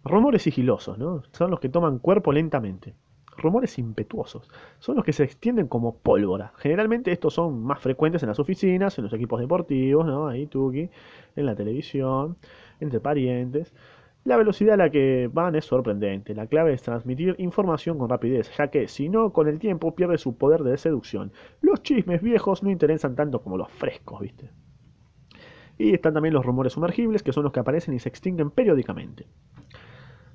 Rumores 0.05 0.43
sigilosos, 0.43 0.99
¿no? 0.99 1.23
Son 1.33 1.51
los 1.51 1.61
que 1.61 1.69
toman 1.69 1.99
cuerpo 1.99 2.33
lentamente. 2.33 2.95
Rumores 3.37 3.79
impetuosos. 3.79 4.49
Son 4.79 4.97
los 4.97 5.05
que 5.05 5.13
se 5.13 5.25
extienden 5.25 5.67
como 5.67 5.97
pólvora. 5.97 6.53
Generalmente 6.57 7.13
estos 7.13 7.35
son 7.35 7.63
más 7.63 7.81
frecuentes 7.81 8.23
en 8.23 8.29
las 8.29 8.39
oficinas, 8.39 8.99
en 8.99 9.05
los 9.05 9.13
equipos 9.13 9.41
deportivos, 9.41 10.07
¿no? 10.07 10.29
Ahí, 10.29 10.47
tuki, 10.47 10.91
en 11.37 11.47
la 11.47 11.55
televisión, 11.55 12.37
entre 12.81 13.01
parientes. 13.01 13.73
La 14.25 14.37
velocidad 14.37 14.75
a 14.75 14.77
la 14.77 14.91
que 14.91 15.29
van 15.33 15.57
es 15.57 15.65
sorprendente. 15.65 16.35
La 16.35 16.47
clave 16.47 16.75
es 16.75 16.83
transmitir 16.83 17.35
información 17.39 17.99
con 17.99 18.09
rapidez, 18.09 18.51
ya 18.57 18.69
que 18.69 18.87
si 18.87 19.09
no, 19.09 19.33
con 19.33 19.49
el 19.49 19.59
tiempo 19.59 19.97
pierde 19.97 20.17
su 20.17 20.37
poder 20.37 20.63
de 20.63 20.77
seducción. 20.77 21.33
Los 21.61 21.83
chismes 21.83 22.23
viejos 22.23 22.63
no 22.63 22.71
interesan 22.71 23.17
tanto 23.17 23.43
como 23.43 23.57
los 23.57 23.69
frescos, 23.71 24.21
¿viste? 24.21 24.51
Y 25.77 25.95
están 25.95 26.15
también 26.15 26.35
los 26.35 26.47
rumores 26.47 26.75
sumergibles, 26.75 27.25
que 27.25 27.33
son 27.33 27.43
los 27.43 27.53
que 27.53 27.61
aparecen 27.61 27.95
y 27.95 27.99
se 27.99 28.11
extinguen 28.11 28.51
periódicamente. 28.51 29.27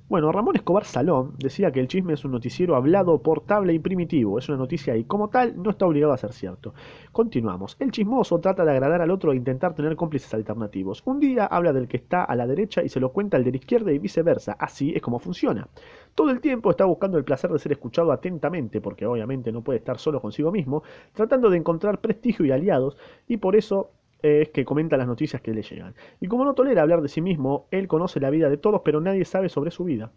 Bueno, 0.08 0.32
Ramón 0.32 0.56
Escobar 0.56 0.86
Salón 0.86 1.34
decía 1.36 1.70
que 1.70 1.80
el 1.80 1.86
chisme 1.86 2.14
es 2.14 2.24
un 2.24 2.32
noticiero 2.32 2.76
hablado, 2.76 3.20
portable 3.20 3.74
y 3.74 3.78
primitivo. 3.78 4.38
Es 4.38 4.48
una 4.48 4.56
noticia 4.56 4.96
y 4.96 5.04
como 5.04 5.28
tal 5.28 5.62
no 5.62 5.68
está 5.68 5.84
obligado 5.84 6.14
a 6.14 6.16
ser 6.16 6.32
cierto. 6.32 6.72
Continuamos. 7.12 7.76
El 7.78 7.90
chismoso 7.90 8.40
trata 8.40 8.64
de 8.64 8.70
agradar 8.70 9.02
al 9.02 9.10
otro 9.10 9.32
e 9.32 9.36
intentar 9.36 9.74
tener 9.74 9.96
cómplices 9.96 10.32
alternativos. 10.32 11.02
Un 11.04 11.20
día 11.20 11.44
habla 11.44 11.74
del 11.74 11.88
que 11.88 11.98
está 11.98 12.24
a 12.24 12.34
la 12.36 12.46
derecha 12.46 12.82
y 12.82 12.88
se 12.88 13.00
lo 13.00 13.12
cuenta 13.12 13.36
al 13.36 13.44
de 13.44 13.50
la 13.50 13.58
izquierda 13.58 13.92
y 13.92 13.98
viceversa. 13.98 14.56
Así 14.58 14.94
es 14.96 15.02
como 15.02 15.18
funciona. 15.18 15.68
Todo 16.14 16.30
el 16.30 16.40
tiempo 16.40 16.70
está 16.70 16.86
buscando 16.86 17.18
el 17.18 17.24
placer 17.24 17.50
de 17.50 17.58
ser 17.58 17.72
escuchado 17.72 18.10
atentamente, 18.10 18.80
porque 18.80 19.04
obviamente 19.04 19.52
no 19.52 19.60
puede 19.60 19.78
estar 19.78 19.98
solo 19.98 20.22
consigo 20.22 20.50
mismo, 20.50 20.84
tratando 21.12 21.50
de 21.50 21.58
encontrar 21.58 22.00
prestigio 22.00 22.46
y 22.46 22.50
aliados, 22.50 22.96
y 23.26 23.36
por 23.36 23.56
eso 23.56 23.90
es 24.22 24.48
que 24.50 24.64
comenta 24.64 24.96
las 24.96 25.06
noticias 25.06 25.42
que 25.42 25.52
le 25.52 25.62
llegan. 25.62 25.94
Y 26.20 26.26
como 26.26 26.44
no 26.44 26.54
tolera 26.54 26.82
hablar 26.82 27.02
de 27.02 27.08
sí 27.08 27.20
mismo, 27.20 27.66
él 27.70 27.88
conoce 27.88 28.20
la 28.20 28.30
vida 28.30 28.50
de 28.50 28.56
todos, 28.56 28.82
pero 28.84 29.00
nadie 29.00 29.24
sabe 29.24 29.48
sobre 29.48 29.70
su 29.70 29.84
vida. 29.84 30.12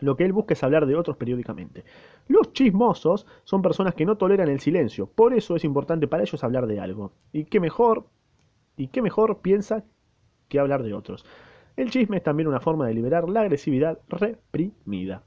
Lo 0.00 0.16
que 0.16 0.24
él 0.24 0.32
busca 0.32 0.54
es 0.54 0.62
hablar 0.62 0.86
de 0.86 0.94
otros 0.94 1.16
periódicamente. 1.16 1.84
Los 2.28 2.52
chismosos 2.52 3.26
son 3.44 3.62
personas 3.62 3.94
que 3.94 4.04
no 4.04 4.16
toleran 4.16 4.48
el 4.48 4.60
silencio, 4.60 5.06
por 5.06 5.32
eso 5.32 5.56
es 5.56 5.64
importante 5.64 6.06
para 6.06 6.22
ellos 6.22 6.44
hablar 6.44 6.66
de 6.66 6.80
algo. 6.80 7.12
Y 7.32 7.44
qué 7.44 7.60
mejor, 7.60 8.06
y 8.76 8.88
qué 8.88 9.00
mejor 9.00 9.40
piensa 9.40 9.84
que 10.48 10.58
hablar 10.58 10.82
de 10.82 10.94
otros. 10.94 11.24
El 11.76 11.90
chisme 11.90 12.18
es 12.18 12.22
también 12.22 12.48
una 12.48 12.60
forma 12.60 12.86
de 12.86 12.94
liberar 12.94 13.28
la 13.28 13.40
agresividad 13.40 13.98
reprimida. 14.08 15.24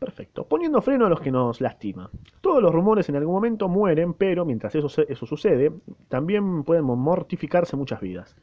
Perfecto. 0.00 0.48
Poniendo 0.48 0.80
freno 0.80 1.04
a 1.04 1.10
los 1.10 1.20
que 1.20 1.30
nos 1.30 1.60
lastima. 1.60 2.10
Todos 2.40 2.62
los 2.62 2.72
rumores 2.72 3.08
en 3.10 3.16
algún 3.16 3.34
momento 3.34 3.68
mueren, 3.68 4.14
pero 4.14 4.46
mientras 4.46 4.74
eso, 4.74 4.88
eso 5.06 5.26
sucede, 5.26 5.72
también 6.08 6.64
pueden 6.64 6.84
mortificarse 6.84 7.76
muchas 7.76 8.00
vidas. 8.00 8.34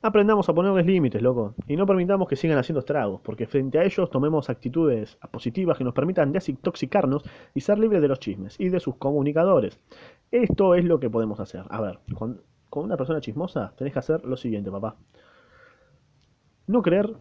Aprendamos 0.00 0.48
a 0.48 0.54
ponerles 0.54 0.86
límites, 0.86 1.20
loco, 1.20 1.54
y 1.68 1.76
no 1.76 1.84
permitamos 1.84 2.26
que 2.26 2.36
sigan 2.36 2.56
haciendo 2.56 2.80
estragos, 2.80 3.20
porque 3.20 3.46
frente 3.46 3.78
a 3.78 3.84
ellos 3.84 4.08
tomemos 4.08 4.48
actitudes 4.48 5.18
positivas 5.30 5.76
que 5.76 5.84
nos 5.84 5.92
permitan 5.92 6.32
desintoxicarnos 6.32 7.22
y 7.52 7.60
ser 7.60 7.78
libres 7.78 8.00
de 8.00 8.08
los 8.08 8.18
chismes 8.18 8.58
y 8.58 8.70
de 8.70 8.80
sus 8.80 8.96
comunicadores. 8.96 9.78
Esto 10.30 10.74
es 10.74 10.86
lo 10.86 11.00
que 11.00 11.10
podemos 11.10 11.38
hacer. 11.38 11.64
A 11.68 11.82
ver, 11.82 11.98
con, 12.14 12.40
con 12.70 12.84
una 12.84 12.96
persona 12.96 13.20
chismosa 13.20 13.74
tenés 13.76 13.92
que 13.92 13.98
hacer 13.98 14.24
lo 14.24 14.38
siguiente, 14.38 14.70
papá. 14.70 14.96
No 16.66 16.80
creer 16.80 17.14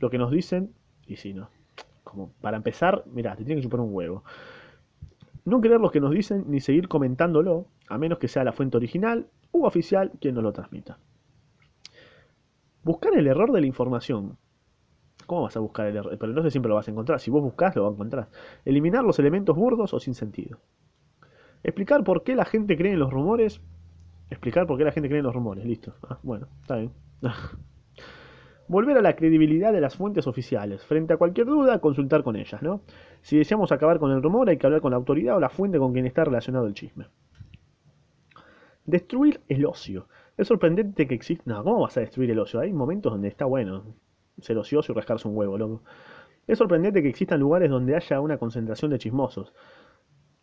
lo 0.00 0.10
que 0.10 0.18
nos 0.18 0.32
dicen, 0.32 0.74
y 1.06 1.14
si 1.14 1.34
no. 1.34 1.50
Como 2.04 2.32
para 2.40 2.56
empezar, 2.56 3.04
mira, 3.06 3.34
te 3.34 3.44
tienen 3.44 3.58
que 3.58 3.64
chupar 3.64 3.80
un 3.80 3.92
huevo. 3.92 4.22
No 5.44 5.60
creer 5.60 5.80
lo 5.80 5.90
que 5.90 6.00
nos 6.00 6.12
dicen 6.12 6.44
ni 6.48 6.60
seguir 6.60 6.88
comentándolo, 6.88 7.66
a 7.88 7.98
menos 7.98 8.18
que 8.18 8.28
sea 8.28 8.44
la 8.44 8.52
fuente 8.52 8.76
original 8.76 9.26
u 9.52 9.64
oficial 9.64 10.12
quien 10.20 10.34
nos 10.34 10.44
lo 10.44 10.52
transmita. 10.52 10.98
Buscar 12.82 13.16
el 13.16 13.26
error 13.26 13.50
de 13.52 13.60
la 13.60 13.66
información. 13.66 14.36
¿Cómo 15.26 15.42
vas 15.42 15.56
a 15.56 15.60
buscar 15.60 15.86
el 15.86 15.96
error? 15.96 16.16
Pero 16.18 16.32
no 16.32 16.42
sé 16.42 16.50
siempre 16.50 16.68
lo 16.68 16.74
vas 16.74 16.86
a 16.86 16.90
encontrar. 16.90 17.18
Si 17.18 17.30
vos 17.30 17.42
buscás, 17.42 17.74
lo 17.76 17.84
vas 17.84 17.92
a 17.92 17.94
encontrar. 17.94 18.28
Eliminar 18.64 19.04
los 19.04 19.18
elementos 19.18 19.56
burdos 19.56 19.94
o 19.94 20.00
sin 20.00 20.14
sentido. 20.14 20.58
Explicar 21.62 22.04
por 22.04 22.22
qué 22.22 22.36
la 22.36 22.44
gente 22.44 22.76
cree 22.76 22.92
en 22.92 22.98
los 22.98 23.10
rumores. 23.10 23.62
Explicar 24.28 24.66
por 24.66 24.76
qué 24.76 24.84
la 24.84 24.92
gente 24.92 25.08
cree 25.08 25.20
en 25.20 25.26
los 25.26 25.34
rumores. 25.34 25.64
Listo. 25.64 25.94
Ah, 26.08 26.18
bueno, 26.22 26.46
está 26.60 26.76
bien. 26.76 26.92
Volver 28.66 28.96
a 28.96 29.02
la 29.02 29.14
credibilidad 29.14 29.72
de 29.72 29.80
las 29.80 29.96
fuentes 29.96 30.26
oficiales. 30.26 30.84
Frente 30.84 31.12
a 31.12 31.16
cualquier 31.16 31.46
duda, 31.46 31.80
consultar 31.80 32.22
con 32.22 32.36
ellas, 32.36 32.62
¿no? 32.62 32.80
Si 33.20 33.36
deseamos 33.36 33.72
acabar 33.72 33.98
con 33.98 34.10
el 34.10 34.22
rumor, 34.22 34.48
hay 34.48 34.56
que 34.56 34.66
hablar 34.66 34.80
con 34.80 34.92
la 34.92 34.96
autoridad 34.96 35.36
o 35.36 35.40
la 35.40 35.50
fuente 35.50 35.78
con 35.78 35.92
quien 35.92 36.06
está 36.06 36.24
relacionado 36.24 36.66
el 36.66 36.74
chisme. 36.74 37.06
Destruir 38.86 39.40
el 39.48 39.66
ocio. 39.66 40.08
Es 40.36 40.48
sorprendente 40.48 41.06
que 41.06 41.14
exista... 41.14 41.42
No, 41.46 41.62
¿cómo 41.62 41.80
vas 41.80 41.96
a 41.96 42.00
destruir 42.00 42.30
el 42.30 42.38
ocio? 42.38 42.60
Hay 42.60 42.72
momentos 42.72 43.12
donde 43.12 43.28
está 43.28 43.44
bueno 43.44 43.84
ser 44.40 44.58
ocioso 44.58 44.92
y 44.92 44.94
rascarse 44.94 45.28
un 45.28 45.36
huevo, 45.36 45.56
loco. 45.56 45.82
Es 46.46 46.58
sorprendente 46.58 47.02
que 47.02 47.08
existan 47.08 47.40
lugares 47.40 47.70
donde 47.70 47.96
haya 47.96 48.20
una 48.20 48.38
concentración 48.38 48.90
de 48.90 48.98
chismosos. 48.98 49.52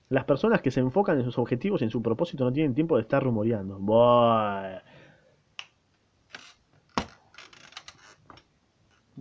Las 0.09 0.25
personas 0.25 0.61
que 0.61 0.71
se 0.71 0.79
enfocan 0.79 1.17
en 1.17 1.23
sus 1.23 1.37
objetivos 1.37 1.81
y 1.81 1.85
en 1.85 1.91
su 1.91 2.01
propósito 2.01 2.43
no 2.43 2.51
tienen 2.51 2.73
tiempo 2.73 2.95
de 2.95 3.03
estar 3.03 3.23
rumoreando. 3.23 3.79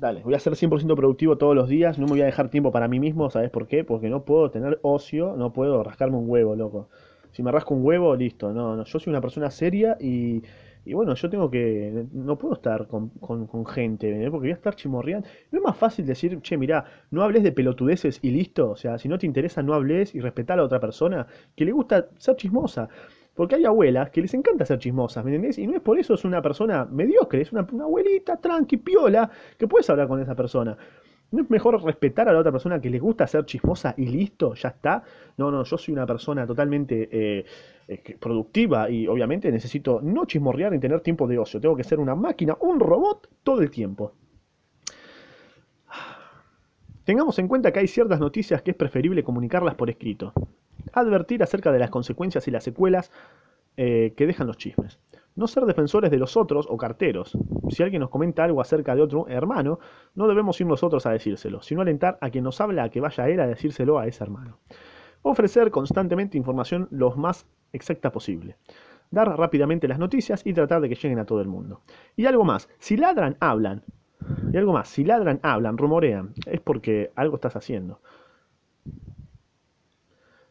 Dale, 0.00 0.22
voy 0.22 0.32
a 0.34 0.38
ser 0.38 0.56
100% 0.56 0.96
productivo 0.96 1.36
todos 1.36 1.54
los 1.54 1.68
días, 1.68 1.98
no 1.98 2.06
me 2.06 2.12
voy 2.12 2.22
a 2.22 2.24
dejar 2.24 2.48
tiempo 2.48 2.72
para 2.72 2.88
mí 2.88 2.98
mismo, 2.98 3.28
¿sabes 3.28 3.50
por 3.50 3.66
qué? 3.66 3.84
Porque 3.84 4.08
no 4.08 4.24
puedo 4.24 4.50
tener 4.50 4.78
ocio, 4.82 5.34
no 5.36 5.52
puedo 5.52 5.82
rascarme 5.82 6.16
un 6.16 6.28
huevo, 6.30 6.56
loco. 6.56 6.88
Si 7.32 7.42
me 7.42 7.52
rasco 7.52 7.74
un 7.74 7.84
huevo, 7.84 8.16
listo, 8.16 8.52
no, 8.52 8.76
no, 8.76 8.84
yo 8.84 8.98
soy 8.98 9.10
una 9.10 9.20
persona 9.20 9.50
seria 9.50 9.98
y, 10.00 10.42
y 10.86 10.94
bueno, 10.94 11.14
yo 11.14 11.28
tengo 11.28 11.50
que, 11.50 12.06
no 12.12 12.38
puedo 12.38 12.54
estar 12.54 12.86
con, 12.86 13.10
con- 13.10 13.46
con 13.46 13.66
gente, 13.66 14.08
¿eh? 14.24 14.30
porque 14.30 14.46
voy 14.46 14.50
a 14.52 14.54
estar 14.54 14.74
chimorreando. 14.74 15.28
¿No 15.50 15.58
es 15.58 15.64
más 15.64 15.76
fácil 15.76 16.06
decir, 16.06 16.40
che, 16.40 16.56
mirá, 16.56 16.84
no 17.10 17.22
hables 17.22 17.42
de 17.42 17.52
pelotudeces 17.52 18.20
y 18.22 18.30
listo? 18.30 18.70
O 18.70 18.76
sea, 18.76 18.96
si 18.98 19.06
no 19.08 19.18
te 19.18 19.26
interesa, 19.26 19.62
no 19.62 19.74
hables 19.74 20.14
y 20.14 20.20
respetá 20.20 20.54
a 20.54 20.56
la 20.56 20.64
otra 20.64 20.80
persona 20.80 21.26
que 21.54 21.64
le 21.66 21.72
gusta 21.72 22.08
ser 22.16 22.36
chismosa. 22.36 22.88
Porque 23.40 23.54
hay 23.54 23.64
abuelas 23.64 24.10
que 24.10 24.20
les 24.20 24.34
encanta 24.34 24.66
ser 24.66 24.78
chismosas, 24.78 25.24
¿me 25.24 25.30
entendés? 25.34 25.56
Y 25.56 25.66
no 25.66 25.74
es 25.74 25.80
por 25.80 25.98
eso 25.98 26.12
es 26.12 26.26
una 26.26 26.42
persona 26.42 26.84
mediocre, 26.84 27.40
es 27.40 27.50
una, 27.52 27.62
abuelita 27.62 28.36
tranqui, 28.36 28.76
piola, 28.76 29.30
que 29.56 29.66
puedes 29.66 29.88
hablar 29.88 30.08
con 30.08 30.20
esa 30.20 30.34
persona. 30.34 30.76
¿No 31.30 31.44
es 31.44 31.48
mejor 31.48 31.82
respetar 31.82 32.28
a 32.28 32.34
la 32.34 32.40
otra 32.40 32.52
persona 32.52 32.82
que 32.82 32.90
le 32.90 32.98
gusta 32.98 33.26
ser 33.26 33.46
chismosa 33.46 33.94
y 33.96 34.04
listo, 34.04 34.52
ya 34.52 34.68
está? 34.68 35.02
No, 35.38 35.50
no, 35.50 35.64
yo 35.64 35.78
soy 35.78 35.94
una 35.94 36.04
persona 36.04 36.46
totalmente 36.46 37.08
eh, 37.10 37.46
productiva 38.20 38.90
y 38.90 39.06
obviamente 39.06 39.50
necesito 39.50 40.02
no 40.02 40.26
chismorrear 40.26 40.72
ni 40.72 40.78
tener 40.78 41.00
tiempo 41.00 41.26
de 41.26 41.38
ocio. 41.38 41.62
Tengo 41.62 41.76
que 41.76 41.84
ser 41.84 41.98
una 41.98 42.14
máquina, 42.14 42.58
un 42.60 42.78
robot 42.78 43.26
todo 43.42 43.62
el 43.62 43.70
tiempo. 43.70 44.12
Tengamos 47.04 47.38
en 47.38 47.48
cuenta 47.48 47.72
que 47.72 47.78
hay 47.78 47.88
ciertas 47.88 48.20
noticias 48.20 48.60
que 48.60 48.72
es 48.72 48.76
preferible 48.76 49.24
comunicarlas 49.24 49.76
por 49.76 49.88
escrito. 49.88 50.34
Advertir 50.92 51.42
acerca 51.42 51.72
de 51.72 51.78
las 51.78 51.90
consecuencias 51.90 52.46
y 52.48 52.50
las 52.50 52.64
secuelas 52.64 53.10
eh, 53.76 54.14
que 54.16 54.26
dejan 54.26 54.46
los 54.46 54.56
chismes. 54.56 54.98
No 55.36 55.46
ser 55.46 55.64
defensores 55.64 56.10
de 56.10 56.18
los 56.18 56.36
otros 56.36 56.66
o 56.68 56.76
carteros. 56.76 57.36
Si 57.70 57.82
alguien 57.82 58.00
nos 58.00 58.10
comenta 58.10 58.44
algo 58.44 58.60
acerca 58.60 58.94
de 58.94 59.02
otro 59.02 59.28
hermano, 59.28 59.78
no 60.14 60.26
debemos 60.26 60.60
ir 60.60 60.66
nosotros 60.66 61.06
a 61.06 61.12
decírselo, 61.12 61.62
sino 61.62 61.80
alentar 61.80 62.18
a 62.20 62.30
quien 62.30 62.44
nos 62.44 62.60
habla 62.60 62.84
a 62.84 62.88
que 62.90 63.00
vaya 63.00 63.28
él 63.28 63.40
a 63.40 63.46
decírselo 63.46 63.98
a 63.98 64.06
ese 64.06 64.24
hermano. 64.24 64.58
Ofrecer 65.22 65.70
constantemente 65.70 66.36
información 66.36 66.88
lo 66.90 67.14
más 67.14 67.46
exacta 67.72 68.10
posible. 68.10 68.56
Dar 69.10 69.28
rápidamente 69.36 69.88
las 69.88 69.98
noticias 69.98 70.42
y 70.44 70.52
tratar 70.52 70.80
de 70.80 70.88
que 70.88 70.94
lleguen 70.94 71.18
a 71.18 71.26
todo 71.26 71.40
el 71.40 71.48
mundo. 71.48 71.80
Y 72.16 72.26
algo 72.26 72.44
más, 72.44 72.68
si 72.78 72.96
ladran, 72.96 73.36
hablan. 73.40 73.82
Y 74.52 74.56
algo 74.56 74.72
más, 74.72 74.88
si 74.88 75.04
ladran, 75.04 75.40
hablan, 75.42 75.78
rumorean, 75.78 76.34
es 76.46 76.60
porque 76.60 77.12
algo 77.14 77.36
estás 77.36 77.56
haciendo. 77.56 78.00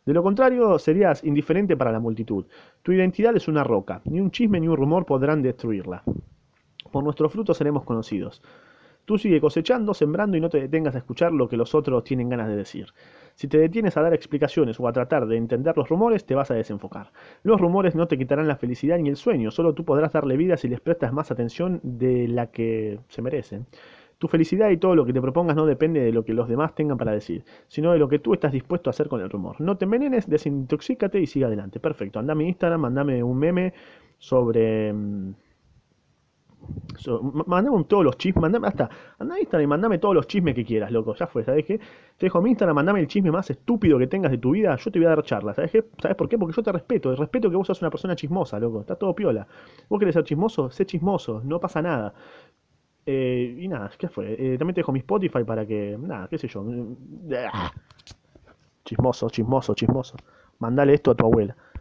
De 0.09 0.15
lo 0.15 0.23
contrario, 0.23 0.79
serías 0.79 1.23
indiferente 1.23 1.77
para 1.77 1.91
la 1.91 1.99
multitud. 1.99 2.43
Tu 2.81 2.93
identidad 2.93 3.35
es 3.35 3.47
una 3.47 3.63
roca, 3.63 4.01
ni 4.05 4.19
un 4.19 4.31
chisme 4.31 4.59
ni 4.59 4.67
un 4.67 4.75
rumor 4.75 5.05
podrán 5.05 5.43
destruirla. 5.43 6.01
Por 6.91 7.03
nuestros 7.03 7.31
frutos 7.31 7.55
seremos 7.55 7.83
conocidos. 7.83 8.41
Tú 9.05 9.19
sigue 9.19 9.39
cosechando, 9.39 9.93
sembrando 9.93 10.35
y 10.35 10.41
no 10.41 10.49
te 10.49 10.61
detengas 10.61 10.95
a 10.95 10.97
escuchar 10.97 11.31
lo 11.31 11.47
que 11.47 11.57
los 11.57 11.75
otros 11.75 12.03
tienen 12.03 12.27
ganas 12.27 12.47
de 12.47 12.55
decir. 12.55 12.87
Si 13.35 13.47
te 13.47 13.59
detienes 13.59 13.97
a 13.97 14.01
dar 14.01 14.15
explicaciones 14.15 14.79
o 14.79 14.87
a 14.87 14.93
tratar 14.93 15.27
de 15.27 15.37
entender 15.37 15.77
los 15.77 15.87
rumores, 15.87 16.25
te 16.25 16.33
vas 16.33 16.49
a 16.49 16.55
desenfocar. 16.55 17.11
Los 17.43 17.61
rumores 17.61 17.93
no 17.93 18.07
te 18.07 18.17
quitarán 18.17 18.47
la 18.47 18.55
felicidad 18.55 18.97
ni 18.97 19.09
el 19.09 19.15
sueño, 19.15 19.51
solo 19.51 19.75
tú 19.75 19.85
podrás 19.85 20.11
darle 20.11 20.37
vida 20.37 20.57
si 20.57 20.67
les 20.67 20.79
prestas 20.79 21.13
más 21.13 21.29
atención 21.29 21.81
de 21.83 22.27
la 22.27 22.47
que 22.47 22.99
se 23.09 23.21
merecen. 23.21 23.67
Tu 24.19 24.27
felicidad 24.27 24.69
y 24.69 24.77
todo 24.77 24.95
lo 24.95 25.05
que 25.05 25.13
te 25.13 25.21
propongas 25.21 25.55
no 25.55 25.65
depende 25.65 26.01
de 26.01 26.11
lo 26.11 26.23
que 26.23 26.33
los 26.33 26.47
demás 26.47 26.75
tengan 26.75 26.97
para 26.97 27.13
decir, 27.13 27.43
sino 27.67 27.93
de 27.93 27.99
lo 27.99 28.09
que 28.09 28.19
tú 28.19 28.33
estás 28.33 28.51
dispuesto 28.51 28.89
a 28.89 28.91
hacer 28.91 29.07
con 29.07 29.21
el 29.21 29.29
rumor. 29.29 29.59
No 29.59 29.77
te 29.77 29.85
envenenes, 29.85 30.29
desintoxícate 30.29 31.19
y 31.19 31.25
sigue 31.25 31.45
adelante. 31.45 31.79
Perfecto. 31.79 32.19
Andame 32.19 32.43
mi 32.43 32.49
Instagram, 32.49 32.81
mandame 32.81 33.23
un 33.23 33.37
meme 33.37 33.73
sobre... 34.19 34.93
Mm, 34.93 35.33
so, 36.97 37.21
mandame 37.21 37.83
todos 37.85 38.03
los 38.03 38.17
chismes, 38.17 38.41
mandame 38.41 38.67
hasta, 38.67 38.89
anda 39.17 39.35
a 39.35 39.39
Instagram 39.39 39.63
y 39.63 39.67
mandame 39.67 39.97
todos 39.97 40.13
los 40.13 40.27
chismes 40.27 40.53
que 40.53 40.65
quieras, 40.65 40.91
loco, 40.91 41.15
ya 41.15 41.25
fue, 41.27 41.43
¿sabes 41.43 41.65
qué? 41.65 41.77
Te 41.77 42.25
dejo 42.25 42.41
mi 42.41 42.49
Instagram, 42.49 42.75
mandame 42.75 42.99
el 42.99 43.07
chisme 43.07 43.31
más 43.31 43.49
estúpido 43.49 43.97
que 43.97 44.07
tengas 44.07 44.31
de 44.31 44.37
tu 44.37 44.51
vida, 44.51 44.75
yo 44.75 44.91
te 44.91 44.99
voy 44.99 45.05
a 45.05 45.09
dar 45.09 45.23
charla, 45.23 45.53
¿sabes 45.53 45.71
qué? 45.71 45.85
¿Sabes 46.01 46.17
por 46.17 46.27
qué? 46.29 46.37
Porque 46.37 46.55
yo 46.55 46.61
te 46.61 46.71
respeto, 46.71 47.15
respeto 47.15 47.49
que 47.49 47.55
vos 47.55 47.65
sos 47.65 47.81
una 47.81 47.89
persona 47.89 48.15
chismosa, 48.15 48.59
loco, 48.59 48.81
está 48.81 48.95
todo 48.95 49.15
piola. 49.15 49.47
Vos 49.87 49.99
querés 49.99 50.13
ser 50.13 50.23
chismoso, 50.23 50.69
sé 50.69 50.85
chismoso, 50.85 51.41
no 51.43 51.59
pasa 51.59 51.81
nada. 51.81 52.13
Eh, 53.05 53.57
y 53.59 53.67
nada, 53.67 53.89
¿qué 53.97 54.07
fue? 54.07 54.33
Eh, 54.33 54.57
también 54.57 54.75
te 54.75 54.81
dejo 54.81 54.91
mi 54.91 54.99
Spotify 54.99 55.43
para 55.43 55.65
que, 55.65 55.97
nada, 55.99 56.27
qué 56.27 56.37
sé 56.37 56.47
yo. 56.47 56.63
Chismoso, 58.85 59.29
chismoso, 59.29 59.73
chismoso. 59.73 60.15
Mandale 60.59 60.93
esto 60.93 61.11
a 61.11 61.15
tu 61.15 61.25
abuela. 61.25 61.55